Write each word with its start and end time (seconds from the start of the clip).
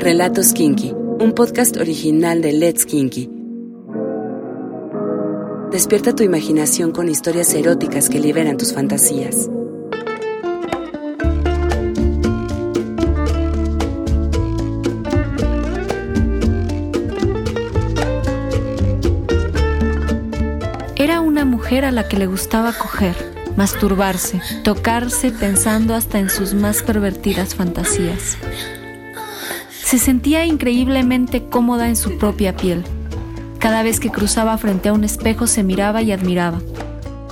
Relatos 0.00 0.52
Kinky, 0.52 0.92
un 0.92 1.32
podcast 1.32 1.76
original 1.76 2.40
de 2.40 2.52
Let's 2.52 2.86
Kinky. 2.86 3.28
Despierta 5.72 6.14
tu 6.14 6.22
imaginación 6.22 6.92
con 6.92 7.08
historias 7.08 7.52
eróticas 7.52 8.08
que 8.08 8.20
liberan 8.20 8.56
tus 8.56 8.72
fantasías. 8.72 9.50
Era 20.94 21.20
una 21.20 21.44
mujer 21.44 21.84
a 21.84 21.90
la 21.90 22.06
que 22.06 22.18
le 22.18 22.26
gustaba 22.26 22.72
coger, 22.72 23.16
masturbarse, 23.56 24.40
tocarse 24.62 25.32
pensando 25.32 25.96
hasta 25.96 26.20
en 26.20 26.30
sus 26.30 26.54
más 26.54 26.84
pervertidas 26.84 27.56
fantasías. 27.56 28.38
Se 29.88 29.98
sentía 29.98 30.44
increíblemente 30.44 31.44
cómoda 31.48 31.88
en 31.88 31.96
su 31.96 32.18
propia 32.18 32.54
piel. 32.54 32.84
Cada 33.58 33.82
vez 33.82 34.00
que 34.00 34.10
cruzaba 34.10 34.58
frente 34.58 34.90
a 34.90 34.92
un 34.92 35.02
espejo 35.02 35.46
se 35.46 35.62
miraba 35.62 36.02
y 36.02 36.12
admiraba. 36.12 36.60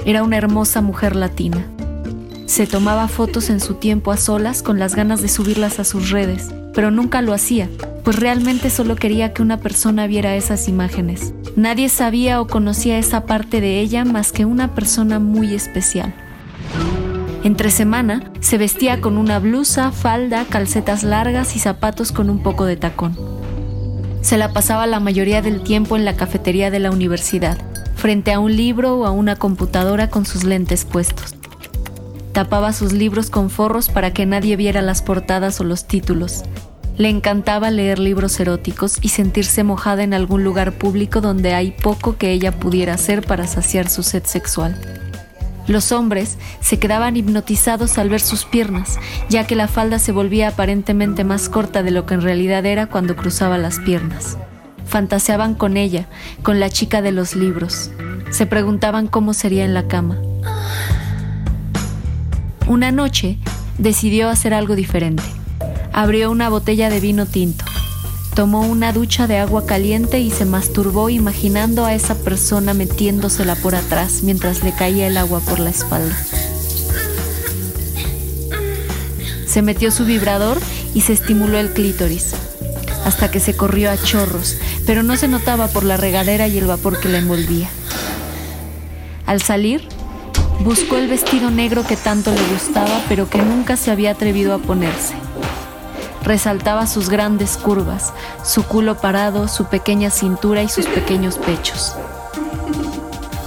Era 0.06 0.22
una 0.22 0.38
hermosa 0.38 0.80
mujer 0.80 1.16
latina. 1.16 1.66
Se 2.46 2.66
tomaba 2.66 3.08
fotos 3.08 3.50
en 3.50 3.60
su 3.60 3.74
tiempo 3.74 4.10
a 4.10 4.16
solas 4.16 4.62
con 4.62 4.78
las 4.78 4.94
ganas 4.94 5.20
de 5.20 5.28
subirlas 5.28 5.78
a 5.80 5.84
sus 5.84 6.08
redes, 6.08 6.48
pero 6.72 6.90
nunca 6.90 7.20
lo 7.20 7.34
hacía, 7.34 7.68
pues 8.04 8.18
realmente 8.18 8.70
solo 8.70 8.96
quería 8.96 9.34
que 9.34 9.42
una 9.42 9.60
persona 9.60 10.06
viera 10.06 10.34
esas 10.34 10.66
imágenes. 10.66 11.34
Nadie 11.56 11.90
sabía 11.90 12.40
o 12.40 12.46
conocía 12.46 12.98
esa 12.98 13.26
parte 13.26 13.60
de 13.60 13.80
ella 13.80 14.06
más 14.06 14.32
que 14.32 14.46
una 14.46 14.74
persona 14.74 15.18
muy 15.18 15.54
especial. 15.54 16.14
Entre 17.46 17.70
semana 17.70 18.32
se 18.40 18.58
vestía 18.58 19.00
con 19.00 19.16
una 19.16 19.38
blusa, 19.38 19.92
falda, 19.92 20.46
calcetas 20.46 21.04
largas 21.04 21.54
y 21.54 21.60
zapatos 21.60 22.10
con 22.10 22.28
un 22.28 22.42
poco 22.42 22.64
de 22.64 22.76
tacón. 22.76 23.16
Se 24.20 24.36
la 24.36 24.52
pasaba 24.52 24.84
la 24.88 24.98
mayoría 24.98 25.42
del 25.42 25.62
tiempo 25.62 25.94
en 25.94 26.04
la 26.04 26.16
cafetería 26.16 26.72
de 26.72 26.80
la 26.80 26.90
universidad, 26.90 27.56
frente 27.94 28.32
a 28.32 28.40
un 28.40 28.56
libro 28.56 28.96
o 28.96 29.06
a 29.06 29.12
una 29.12 29.36
computadora 29.36 30.10
con 30.10 30.26
sus 30.26 30.42
lentes 30.42 30.84
puestos. 30.84 31.36
Tapaba 32.32 32.72
sus 32.72 32.92
libros 32.92 33.30
con 33.30 33.48
forros 33.48 33.90
para 33.90 34.12
que 34.12 34.26
nadie 34.26 34.56
viera 34.56 34.82
las 34.82 35.00
portadas 35.02 35.60
o 35.60 35.64
los 35.64 35.86
títulos, 35.86 36.42
le 36.98 37.10
encantaba 37.10 37.70
leer 37.70 38.00
libros 38.00 38.40
eróticos 38.40 38.98
y 39.02 39.10
sentirse 39.10 39.62
mojada 39.62 40.02
en 40.02 40.14
algún 40.14 40.42
lugar 40.42 40.72
público 40.72 41.20
donde 41.20 41.54
hay 41.54 41.70
poco 41.70 42.16
que 42.16 42.32
ella 42.32 42.58
pudiera 42.58 42.94
hacer 42.94 43.24
para 43.24 43.46
saciar 43.46 43.88
su 43.88 44.02
sed 44.02 44.24
sexual. 44.24 45.05
Los 45.66 45.92
hombres 45.92 46.38
se 46.60 46.78
quedaban 46.78 47.16
hipnotizados 47.16 47.98
al 47.98 48.08
ver 48.08 48.20
sus 48.20 48.44
piernas, 48.44 48.98
ya 49.28 49.46
que 49.46 49.56
la 49.56 49.68
falda 49.68 49.98
se 49.98 50.12
volvía 50.12 50.48
aparentemente 50.48 51.24
más 51.24 51.48
corta 51.48 51.82
de 51.82 51.90
lo 51.90 52.06
que 52.06 52.14
en 52.14 52.22
realidad 52.22 52.64
era 52.66 52.86
cuando 52.86 53.16
cruzaba 53.16 53.58
las 53.58 53.78
piernas. 53.80 54.38
Fantaseaban 54.86 55.54
con 55.54 55.76
ella, 55.76 56.06
con 56.42 56.60
la 56.60 56.70
chica 56.70 57.02
de 57.02 57.12
los 57.12 57.34
libros. 57.34 57.90
Se 58.30 58.46
preguntaban 58.46 59.08
cómo 59.08 59.34
sería 59.34 59.64
en 59.64 59.74
la 59.74 59.88
cama. 59.88 60.18
Una 62.68 62.92
noche 62.92 63.38
decidió 63.78 64.28
hacer 64.28 64.54
algo 64.54 64.76
diferente 64.76 65.22
abrió 65.96 66.30
una 66.30 66.50
botella 66.50 66.90
de 66.90 67.00
vino 67.00 67.24
tinto, 67.24 67.64
tomó 68.36 68.60
una 68.60 68.92
ducha 68.92 69.26
de 69.26 69.38
agua 69.38 69.64
caliente 69.64 70.20
y 70.20 70.30
se 70.30 70.44
masturbó 70.44 71.08
imaginando 71.08 71.86
a 71.86 71.94
esa 71.94 72.14
persona 72.14 72.74
metiéndosela 72.74 73.54
por 73.54 73.74
atrás 73.74 74.20
mientras 74.22 74.62
le 74.62 74.72
caía 74.72 75.06
el 75.06 75.16
agua 75.16 75.40
por 75.40 75.58
la 75.58 75.70
espalda. 75.70 76.14
Se 79.46 79.62
metió 79.62 79.90
su 79.90 80.04
vibrador 80.04 80.60
y 80.94 81.00
se 81.00 81.14
estimuló 81.14 81.58
el 81.58 81.72
clítoris, 81.72 82.34
hasta 83.06 83.30
que 83.30 83.40
se 83.40 83.56
corrió 83.56 83.90
a 83.90 83.96
chorros, 83.96 84.58
pero 84.84 85.02
no 85.02 85.16
se 85.16 85.28
notaba 85.28 85.68
por 85.68 85.84
la 85.84 85.96
regadera 85.96 86.46
y 86.46 86.58
el 86.58 86.66
vapor 86.66 87.00
que 87.00 87.08
la 87.08 87.16
envolvía. 87.16 87.70
Al 89.24 89.40
salir, 89.40 89.88
buscó 90.62 90.98
el 90.98 91.08
vestido 91.08 91.50
negro 91.50 91.86
que 91.86 91.96
tanto 91.96 92.32
le 92.32 92.46
gustaba, 92.52 93.00
pero 93.08 93.30
que 93.30 93.40
nunca 93.40 93.78
se 93.78 93.90
había 93.90 94.10
atrevido 94.10 94.52
a 94.52 94.58
ponerse 94.58 95.14
resaltaba 96.26 96.88
sus 96.88 97.08
grandes 97.08 97.56
curvas, 97.56 98.12
su 98.44 98.64
culo 98.64 98.96
parado, 98.96 99.46
su 99.46 99.66
pequeña 99.66 100.10
cintura 100.10 100.62
y 100.62 100.68
sus 100.68 100.86
pequeños 100.86 101.38
pechos. 101.38 101.94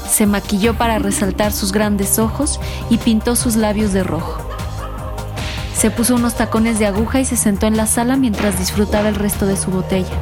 Se 0.09 0.25
maquilló 0.25 0.73
para 0.73 0.97
resaltar 0.97 1.51
sus 1.51 1.73
grandes 1.73 2.19
ojos 2.19 2.59
y 2.89 2.97
pintó 2.97 3.35
sus 3.35 3.57
labios 3.57 3.91
de 3.91 4.03
rojo. 4.03 4.41
Se 5.75 5.91
puso 5.91 6.15
unos 6.15 6.35
tacones 6.35 6.79
de 6.79 6.87
aguja 6.87 7.19
y 7.19 7.25
se 7.25 7.35
sentó 7.35 7.67
en 7.67 7.75
la 7.75 7.85
sala 7.85 8.15
mientras 8.15 8.57
disfrutaba 8.57 9.09
el 9.09 9.15
resto 9.15 9.45
de 9.45 9.57
su 9.57 9.71
botella. 9.71 10.17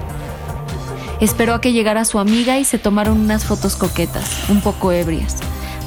Esperó 1.19 1.53
a 1.53 1.61
que 1.61 1.73
llegara 1.73 2.05
su 2.05 2.17
amiga 2.17 2.57
y 2.57 2.65
se 2.65 2.79
tomaron 2.79 3.19
unas 3.19 3.45
fotos 3.45 3.75
coquetas, 3.75 4.49
un 4.49 4.61
poco 4.61 4.91
ebrias, 4.91 5.37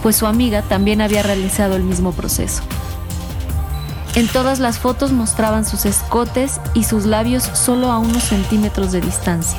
pues 0.02 0.16
su 0.16 0.26
amiga 0.26 0.62
también 0.62 1.00
había 1.00 1.22
realizado 1.22 1.74
el 1.74 1.82
mismo 1.82 2.12
proceso. 2.12 2.62
En 4.16 4.26
todas 4.26 4.58
las 4.58 4.78
fotos 4.78 5.12
mostraban 5.12 5.64
sus 5.64 5.84
escotes 5.86 6.60
y 6.74 6.82
sus 6.82 7.06
labios 7.06 7.44
solo 7.44 7.92
a 7.92 7.98
unos 7.98 8.24
centímetros 8.24 8.90
de 8.90 9.00
distancia. 9.00 9.58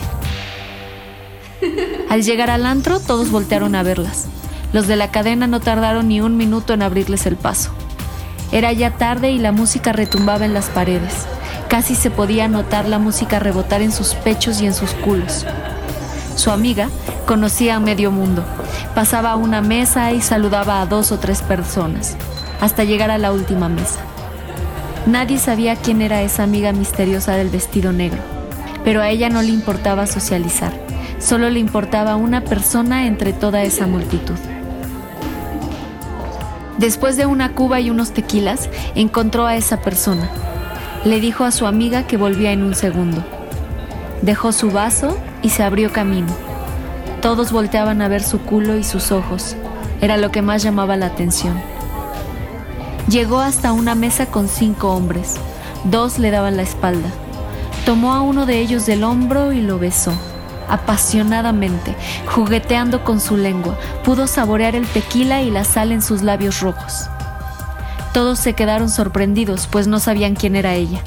Al 2.10 2.24
llegar 2.24 2.50
al 2.50 2.66
antro, 2.66 3.00
todos 3.00 3.32
voltearon 3.32 3.76
a 3.76 3.84
verlas. 3.84 4.26
Los 4.74 4.88
de 4.88 4.98
la 4.98 5.10
cadena 5.10 5.48
no 5.48 5.62
tardaron 5.62 6.10
ni 6.10 6.20
un 6.20 6.36
minuto 6.36 6.74
en 6.74 6.82
abrirles 6.82 7.26
el 7.26 7.38
paso. 7.38 7.72
Era 8.52 8.74
ya 8.74 8.92
tarde 8.92 9.32
y 9.32 9.38
la 9.38 9.54
música 9.54 9.94
retumbaba 9.94 10.44
en 10.44 10.54
las 10.54 10.66
paredes. 10.66 11.14
Casi 11.70 11.96
se 11.96 12.12
podía 12.12 12.50
notar 12.50 12.90
la 12.90 13.00
música 13.00 13.40
rebotar 13.40 13.82
en 13.82 13.94
sus 13.94 14.16
pechos 14.16 14.60
y 14.62 14.66
en 14.66 14.74
sus 14.74 14.92
culos. 14.92 15.46
Su 16.36 16.52
amiga 16.52 16.90
conocía 17.26 17.78
a 17.78 17.80
medio 17.80 18.12
mundo. 18.12 18.44
Pasaba 18.96 19.32
a 19.32 19.36
una 19.38 19.62
mesa 19.62 20.12
y 20.12 20.22
saludaba 20.22 20.82
a 20.82 20.86
dos 20.86 21.14
o 21.14 21.20
tres 21.20 21.42
personas, 21.42 22.18
hasta 22.60 22.84
llegar 22.84 23.12
a 23.12 23.18
la 23.18 23.32
última 23.32 23.70
mesa. 23.70 24.00
Nadie 25.08 25.40
sabía 25.40 25.76
quién 25.76 26.02
era 26.02 26.22
esa 26.22 26.44
amiga 26.44 26.74
misteriosa 26.74 27.36
del 27.36 27.50
vestido 27.50 27.92
negro, 27.92 28.20
pero 28.84 29.02
a 29.02 29.10
ella 29.10 29.30
no 29.30 29.42
le 29.42 29.50
importaba 29.50 30.06
socializar, 30.06 30.72
solo 31.18 31.50
le 31.50 31.60
importaba 31.60 32.16
una 32.16 32.42
persona 32.42 33.08
entre 33.08 33.34
toda 33.34 33.64
esa 33.64 33.88
multitud. 33.88 34.38
Después 36.78 37.18
de 37.18 37.26
una 37.26 37.54
cuba 37.54 37.80
y 37.80 37.90
unos 37.90 38.12
tequilas, 38.12 38.70
encontró 38.94 39.48
a 39.48 39.56
esa 39.56 39.82
persona. 39.82 40.30
Le 41.04 41.20
dijo 41.20 41.46
a 41.46 41.52
su 41.52 41.66
amiga 41.66 42.06
que 42.06 42.18
volvía 42.18 42.52
en 42.52 42.62
un 42.62 42.76
segundo. 42.76 43.24
Dejó 44.22 44.52
su 44.52 44.70
vaso 44.70 45.18
y 45.42 45.50
se 45.50 45.64
abrió 45.64 45.92
camino. 45.92 46.32
Todos 47.22 47.52
volteaban 47.52 48.02
a 48.02 48.08
ver 48.08 48.24
su 48.24 48.40
culo 48.42 48.78
y 48.78 48.84
sus 48.84 49.12
ojos. 49.12 49.56
Era 50.00 50.18
lo 50.18 50.32
que 50.32 50.42
más 50.44 50.62
llamaba 50.64 50.96
la 50.96 51.08
atención. 51.08 51.71
Llegó 53.08 53.40
hasta 53.40 53.74
una 53.74 53.96
mesa 53.96 54.28
con 54.28 54.48
cinco 54.48 54.94
hombres. 54.94 55.36
Dos 55.84 56.20
le 56.20 56.32
daban 56.32 56.58
la 56.58 56.64
espalda. 56.64 57.10
Tomó 57.86 58.14
a 58.14 58.22
uno 58.22 58.46
de 58.46 58.60
ellos 58.60 58.86
del 58.86 59.04
hombro 59.04 59.52
y 59.54 59.62
lo 59.62 59.80
besó. 59.80 60.14
Apasionadamente, 60.70 61.96
jugueteando 62.28 63.04
con 63.04 63.20
su 63.20 63.36
lengua, 63.36 63.78
pudo 64.04 64.28
saborear 64.28 64.76
el 64.76 64.88
tequila 64.88 65.42
y 65.42 65.50
la 65.50 65.64
sal 65.66 65.92
en 65.92 66.02
sus 66.02 66.22
labios 66.22 66.62
rojos. 66.62 67.10
Todos 68.14 68.40
se 68.40 68.54
quedaron 68.54 68.90
sorprendidos, 68.90 69.68
pues 69.68 69.88
no 69.88 70.00
sabían 70.00 70.36
quién 70.36 70.56
era 70.56 70.76
ella. 70.76 71.02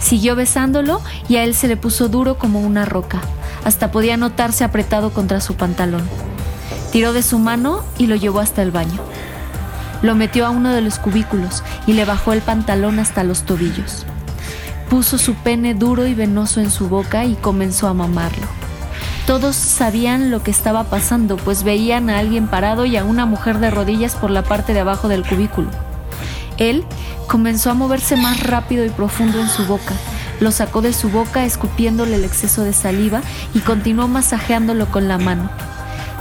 Siguió 0.00 0.36
besándolo 0.36 1.00
y 1.28 1.36
a 1.36 1.44
él 1.44 1.54
se 1.54 1.68
le 1.68 1.76
puso 1.76 2.08
duro 2.08 2.36
como 2.36 2.60
una 2.60 2.84
roca. 2.84 3.20
Hasta 3.64 3.90
podía 3.90 4.16
notarse 4.16 4.64
apretado 4.64 5.14
contra 5.14 5.40
su 5.40 5.54
pantalón. 5.54 6.06
Tiró 6.92 7.12
de 7.12 7.22
su 7.22 7.38
mano 7.38 7.82
y 7.96 8.06
lo 8.06 8.16
llevó 8.16 8.40
hasta 8.40 8.60
el 8.62 8.70
baño. 8.70 9.00
Lo 10.04 10.14
metió 10.14 10.44
a 10.44 10.50
uno 10.50 10.70
de 10.74 10.82
los 10.82 10.98
cubículos 10.98 11.62
y 11.86 11.94
le 11.94 12.04
bajó 12.04 12.34
el 12.34 12.42
pantalón 12.42 12.98
hasta 12.98 13.24
los 13.24 13.44
tobillos. 13.44 14.04
Puso 14.90 15.16
su 15.16 15.34
pene 15.34 15.72
duro 15.72 16.06
y 16.06 16.12
venoso 16.12 16.60
en 16.60 16.70
su 16.70 16.90
boca 16.90 17.24
y 17.24 17.36
comenzó 17.36 17.88
a 17.88 17.94
mamarlo. 17.94 18.46
Todos 19.26 19.56
sabían 19.56 20.30
lo 20.30 20.42
que 20.42 20.50
estaba 20.50 20.84
pasando, 20.84 21.38
pues 21.38 21.62
veían 21.62 22.10
a 22.10 22.18
alguien 22.18 22.48
parado 22.48 22.84
y 22.84 22.98
a 22.98 23.04
una 23.04 23.24
mujer 23.24 23.60
de 23.60 23.70
rodillas 23.70 24.14
por 24.14 24.30
la 24.30 24.42
parte 24.42 24.74
de 24.74 24.80
abajo 24.80 25.08
del 25.08 25.26
cubículo. 25.26 25.70
Él 26.58 26.84
comenzó 27.26 27.70
a 27.70 27.74
moverse 27.74 28.16
más 28.16 28.42
rápido 28.42 28.84
y 28.84 28.90
profundo 28.90 29.40
en 29.40 29.48
su 29.48 29.64
boca. 29.64 29.94
Lo 30.38 30.50
sacó 30.50 30.82
de 30.82 30.92
su 30.92 31.08
boca 31.08 31.46
escupiéndole 31.46 32.16
el 32.16 32.24
exceso 32.24 32.62
de 32.62 32.74
saliva 32.74 33.22
y 33.54 33.60
continuó 33.60 34.06
masajeándolo 34.06 34.84
con 34.84 35.08
la 35.08 35.16
mano. 35.16 35.48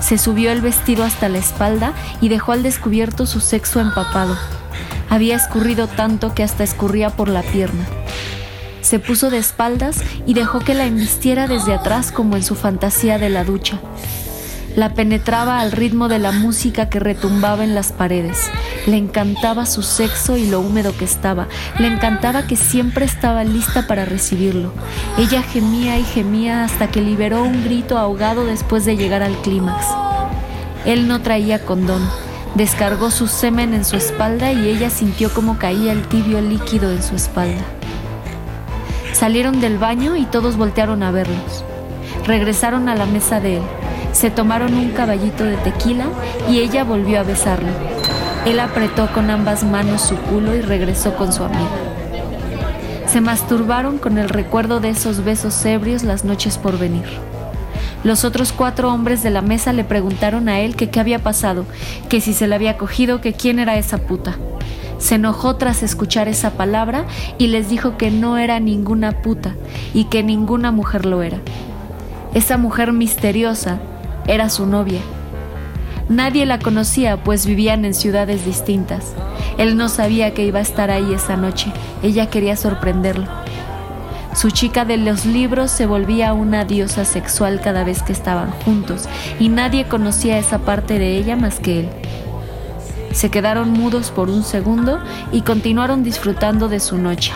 Se 0.04 0.18
subió 0.18 0.52
el 0.52 0.60
vestido 0.60 1.06
hasta 1.06 1.30
la 1.30 1.38
espalda 1.38 1.94
y 2.20 2.28
dejó 2.28 2.52
al 2.52 2.62
descubierto 2.62 3.26
su 3.26 3.40
sexo 3.40 3.80
empapado. 3.80 4.38
Había 5.10 5.38
escurrido 5.38 5.88
tanto 5.88 6.34
que 6.36 6.44
hasta 6.44 6.66
escurría 6.66 7.10
por 7.10 7.30
la 7.30 7.42
pierna. 7.42 7.86
Se 8.82 9.00
puso 9.00 9.30
de 9.30 9.38
espaldas 9.38 10.02
y 10.26 10.34
dejó 10.34 10.60
que 10.60 10.74
la 10.74 10.86
embistiera 10.86 11.48
desde 11.48 11.74
atrás 11.74 12.12
como 12.12 12.36
en 12.36 12.44
su 12.44 12.56
fantasía 12.56 13.18
de 13.18 13.30
la 13.30 13.46
ducha. 13.46 13.80
La 14.76 14.96
penetraba 14.96 15.60
al 15.60 15.72
ritmo 15.72 16.08
de 16.08 16.18
la 16.18 16.32
música 16.32 16.90
que 16.90 17.00
retumbaba 17.00 17.64
en 17.64 17.76
las 17.76 17.92
paredes. 17.92 18.50
Le 18.88 18.98
encantaba 18.98 19.68
su 19.68 19.84
sexo 19.84 20.36
y 20.36 20.48
lo 20.48 20.62
húmedo 20.62 20.98
que 20.98 21.06
estaba. 21.06 21.48
Le 21.78 21.88
encantaba 21.88 22.48
que 22.48 22.56
siempre 22.56 23.06
estaba 23.06 23.44
lista 23.44 23.86
para 23.86 24.06
recibirlo. 24.06 24.74
Ella 25.20 25.44
gemía 25.44 26.00
y 26.00 26.04
gemía 26.04 26.64
hasta 26.64 26.88
que 26.88 27.02
liberó 27.02 27.44
un 27.44 27.64
grito 27.64 28.00
ahogado 28.00 28.46
después 28.46 28.84
de 28.84 28.98
llegar 28.98 29.22
al 29.22 29.36
clímax. 29.44 29.86
Él 30.86 31.08
no 31.08 31.22
traía 31.22 31.64
condón. 31.64 32.02
Descargó 32.56 33.12
su 33.12 33.28
semen 33.28 33.76
en 33.76 33.86
su 33.86 33.96
espalda 33.96 34.54
y 34.54 34.70
ella 34.70 34.90
sintió 34.90 35.32
como 35.32 35.60
caía 35.60 35.92
el 35.92 36.02
tibio 36.08 36.42
líquido 36.42 36.92
en 36.92 37.04
su 37.04 37.16
espalda. 37.16 37.62
Salieron 39.12 39.62
del 39.62 39.78
baño 39.78 40.16
y 40.16 40.26
todos 40.26 40.58
voltearon 40.58 41.04
a 41.04 41.12
verlos. 41.12 41.64
Regresaron 42.26 42.90
a 42.90 42.96
la 42.96 43.06
mesa 43.06 43.40
de 43.40 43.58
él. 43.58 43.64
Se 44.14 44.32
tomaron 44.32 44.74
un 44.76 44.92
caballito 44.92 45.44
de 45.44 45.58
tequila 45.58 46.06
y 46.50 46.60
ella 46.60 46.86
volvió 46.86 47.20
a 47.20 47.24
besarlo. 47.24 47.70
Él 48.46 48.60
apretó 48.60 49.12
con 49.12 49.30
ambas 49.30 49.64
manos 49.64 50.02
su 50.02 50.16
culo 50.16 50.56
y 50.56 50.62
regresó 50.62 51.16
con 51.16 51.34
su 51.34 51.44
amiga. 51.44 51.70
Se 53.08 53.22
masturbaron 53.22 53.98
con 53.98 54.18
el 54.18 54.30
recuerdo 54.30 54.80
de 54.80 54.90
esos 54.90 55.24
besos 55.24 55.66
ebrios 55.66 56.04
las 56.04 56.24
noches 56.26 56.58
por 56.58 56.78
venir. 56.78 57.06
Los 58.04 58.26
otros 58.26 58.52
cuatro 58.52 58.94
hombres 58.94 59.24
de 59.24 59.30
la 59.30 59.42
mesa 59.42 59.72
le 59.72 59.84
preguntaron 59.84 60.50
a 60.50 60.60
él 60.60 60.76
que 60.76 60.90
qué 60.90 61.00
había 61.00 61.20
pasado, 61.20 61.66
que 62.10 62.22
si 62.22 62.34
se 62.34 62.48
le 62.48 62.56
había 62.56 62.78
cogido, 62.78 63.22
que 63.22 63.34
quién 63.34 63.60
era 63.60 63.78
esa 63.78 63.98
puta. 63.98 64.38
Se 64.98 65.16
enojó 65.16 65.56
tras 65.56 65.84
escuchar 65.84 66.28
esa 66.28 66.52
palabra 66.52 67.06
y 67.38 67.48
les 67.48 67.70
dijo 67.70 67.98
que 67.98 68.12
no 68.12 68.38
era 68.38 68.60
ninguna 68.60 69.22
puta 69.22 69.56
y 69.94 70.06
que 70.06 70.22
ninguna 70.22 70.72
mujer 70.72 71.06
lo 71.06 71.24
era. 71.24 71.40
Esa 72.34 72.58
mujer 72.58 72.94
misteriosa 72.94 73.80
era 74.28 74.50
su 74.50 74.66
novia. 74.66 75.02
Nadie 76.10 76.46
la 76.46 76.60
conocía 76.60 77.24
pues 77.24 77.46
vivían 77.46 77.86
en 77.86 77.94
ciudades 77.94 78.46
distintas. 78.46 79.14
Él 79.58 79.78
no 79.78 79.90
sabía 79.90 80.34
que 80.34 80.46
iba 80.46 80.60
a 80.60 80.64
estar 80.64 80.92
ahí 80.92 81.14
esa 81.14 81.38
noche. 81.38 81.72
Ella 82.02 82.30
quería 82.30 82.56
sorprenderlo. 82.56 83.28
Su 84.36 84.50
chica 84.50 84.84
de 84.84 84.98
los 84.98 85.26
libros 85.26 85.70
se 85.70 85.86
volvía 85.86 86.34
una 86.34 86.66
diosa 86.66 87.06
sexual 87.06 87.62
cada 87.62 87.84
vez 87.84 88.02
que 88.02 88.14
estaban 88.14 88.52
juntos 88.52 89.08
y 89.40 89.50
nadie 89.50 89.86
conocía 89.86 90.40
esa 90.40 90.60
parte 90.60 90.98
de 90.98 91.18
ella 91.18 91.36
más 91.36 91.60
que 91.60 91.82
él. 91.82 91.90
Se 93.14 93.30
quedaron 93.30 93.70
mudos 93.72 94.10
por 94.10 94.30
un 94.30 94.44
segundo 94.44 95.00
y 95.32 95.42
continuaron 95.42 96.04
disfrutando 96.04 96.68
de 96.68 96.80
su 96.80 96.98
noche. 96.98 97.32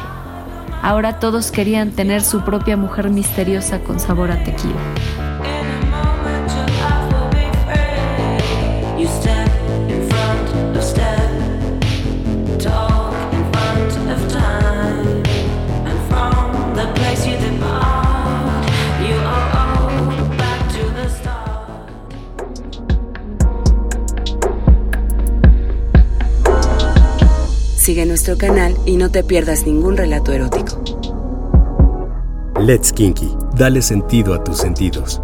Ahora 0.81 1.19
todos 1.19 1.51
querían 1.51 1.91
tener 1.91 2.23
su 2.23 2.41
propia 2.41 2.77
mujer 2.77 3.09
misteriosa 3.09 3.79
con 3.79 3.99
sabor 3.99 4.31
a 4.31 4.43
tequila. 4.43 5.26
Canal 28.35 28.75
y 28.87 28.97
no 28.97 29.11
te 29.11 29.23
pierdas 29.23 29.67
ningún 29.67 29.95
relato 29.95 30.33
erótico. 30.33 30.81
Let's 32.59 32.91
Kinky, 32.91 33.29
dale 33.55 33.83
sentido 33.83 34.33
a 34.33 34.43
tus 34.43 34.57
sentidos. 34.57 35.21